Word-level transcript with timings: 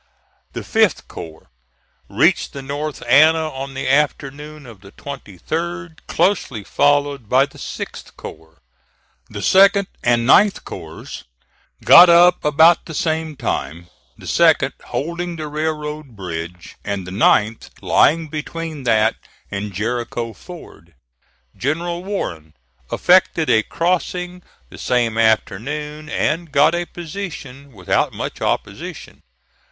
The 0.53 0.63
fifth 0.63 1.07
corps 1.07 1.51
reached 2.09 2.53
the 2.53 2.63
North 2.63 3.03
Anna 3.07 3.49
on 3.51 3.75
the 3.75 3.87
afternoon 3.87 4.65
of 4.65 4.81
the 4.81 4.91
23d, 4.93 5.97
closely 6.07 6.63
followed 6.63 7.29
by 7.29 7.45
the 7.45 7.59
sixth 7.59 8.17
corps. 8.17 8.61
The 9.29 9.43
second 9.43 9.85
and 10.03 10.25
ninth 10.25 10.65
corps 10.65 11.25
got 11.85 12.09
up 12.09 12.43
about 12.43 12.85
the 12.85 12.95
same 12.95 13.35
time, 13.35 13.89
the 14.17 14.25
second 14.25 14.73
holding 14.85 15.35
the 15.35 15.47
railroad 15.47 16.15
bridge, 16.15 16.77
and 16.83 17.05
the 17.05 17.11
ninth 17.11 17.69
lying 17.79 18.27
between 18.27 18.85
that 18.85 19.17
and 19.51 19.71
Jericho 19.71 20.33
Ford. 20.33 20.95
General 21.55 22.03
Warren 22.03 22.55
effected 22.91 23.51
a 23.51 23.61
crossing 23.61 24.41
the 24.71 24.79
same 24.79 25.19
afternoon, 25.19 26.09
and 26.09 26.51
got 26.51 26.73
a 26.73 26.85
position 26.87 27.71
without 27.71 28.11
much 28.13 28.41
opposition. 28.41 29.21